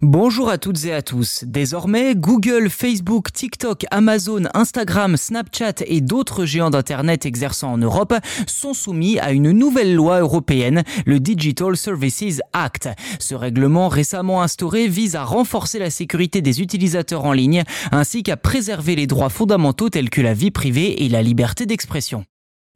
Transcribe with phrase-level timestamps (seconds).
[0.00, 1.42] Bonjour à toutes et à tous.
[1.44, 8.14] Désormais, Google, Facebook, TikTok, Amazon, Instagram, Snapchat et d'autres géants d'Internet exerçant en Europe
[8.46, 12.88] sont soumis à une nouvelle loi européenne, le Digital Services Act.
[13.18, 18.36] Ce règlement récemment instauré vise à renforcer la sécurité des utilisateurs en ligne ainsi qu'à
[18.36, 22.24] préserver les droits fondamentaux tels que la vie privée et la liberté d'expression.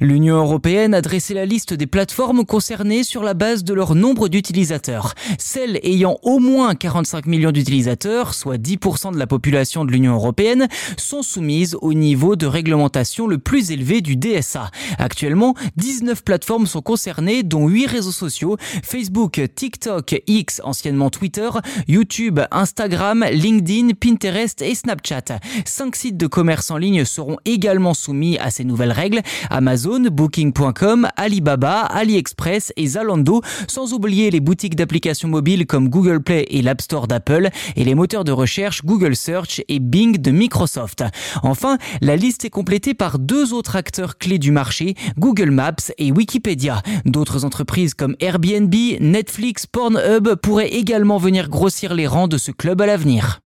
[0.03, 4.27] L'Union européenne a dressé la liste des plateformes concernées sur la base de leur nombre
[4.27, 5.15] d'utilisateurs.
[5.39, 10.67] Celles ayant au moins 45 millions d'utilisateurs, soit 10% de la population de l'Union européenne,
[10.97, 14.73] sont soumises au niveau de réglementation le plus élevé du DSA.
[14.99, 21.49] Actuellement, 19 plateformes sont concernées, dont 8 réseaux sociaux, Facebook, TikTok, X, anciennement Twitter,
[21.87, 25.39] YouTube, Instagram, LinkedIn, Pinterest et Snapchat.
[25.65, 29.23] 5 sites de commerce en ligne seront également soumis à ces nouvelles règles.
[29.99, 36.63] Booking.com, Alibaba, AliExpress et Zalando, sans oublier les boutiques d'applications mobiles comme Google Play et
[36.63, 41.05] l'App Store d'Apple et les moteurs de recherche Google Search et Bing de Microsoft.
[41.43, 46.11] Enfin, la liste est complétée par deux autres acteurs clés du marché, Google Maps et
[46.13, 46.83] Wikipédia.
[47.05, 52.81] D'autres entreprises comme Airbnb, Netflix, Pornhub pourraient également venir grossir les rangs de ce club
[52.81, 53.41] à l'avenir.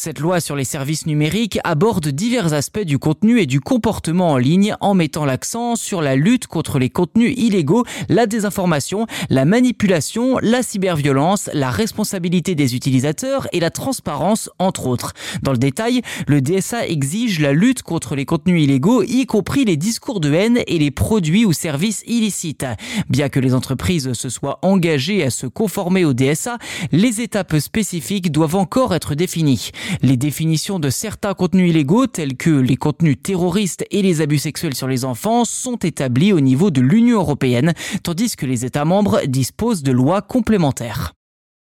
[0.00, 4.36] Cette loi sur les services numériques aborde divers aspects du contenu et du comportement en
[4.36, 10.38] ligne en mettant l'accent sur la lutte contre les contenus illégaux, la désinformation, la manipulation,
[10.40, 15.14] la cyberviolence, la responsabilité des utilisateurs et la transparence, entre autres.
[15.42, 19.76] Dans le détail, le DSA exige la lutte contre les contenus illégaux, y compris les
[19.76, 22.66] discours de haine et les produits ou services illicites.
[23.10, 26.58] Bien que les entreprises se soient engagées à se conformer au DSA,
[26.92, 29.72] les étapes spécifiques doivent encore être définies.
[30.02, 34.74] Les définitions de certains contenus illégaux, tels que les contenus terroristes et les abus sexuels
[34.74, 39.20] sur les enfants, sont établies au niveau de l'Union européenne, tandis que les États membres
[39.26, 41.17] disposent de lois complémentaires.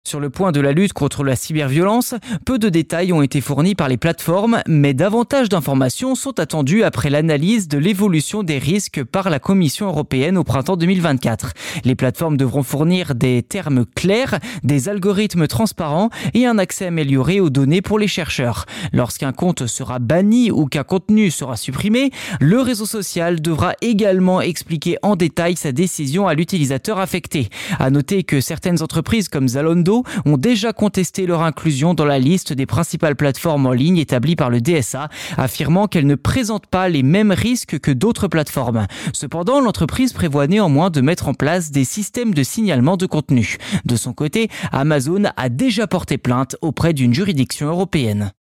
[0.07, 3.75] Sur le point de la lutte contre la cyberviolence, peu de détails ont été fournis
[3.75, 9.31] par les plateformes, mais davantage d'informations sont attendues après l'analyse de l'évolution des risques par
[9.31, 11.55] la Commission européenne au printemps 2024.
[11.85, 17.49] Les plateformes devront fournir des termes clairs, des algorithmes transparents et un accès amélioré aux
[17.49, 18.67] données pour les chercheurs.
[18.93, 22.11] Lorsqu'un compte sera banni ou qu'un contenu sera supprimé,
[22.41, 27.49] le réseau social devra également expliquer en détail sa décision à l'utilisateur affecté.
[27.79, 29.94] À noter que certaines entreprises comme Zalando
[30.25, 34.51] ont déjà contesté leur inclusion dans la liste des principales plateformes en ligne établies par
[34.51, 38.87] le DSA, affirmant qu'elles ne présentent pas les mêmes risques que d'autres plateformes.
[39.13, 43.57] Cependant, l'entreprise prévoit néanmoins de mettre en place des systèmes de signalement de contenu.
[43.85, 48.33] De son côté, Amazon a déjà porté plainte auprès d'une juridiction européenne.